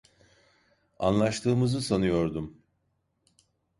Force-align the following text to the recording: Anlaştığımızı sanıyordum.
Anlaştığımızı 0.99 1.81
sanıyordum. 1.81 2.61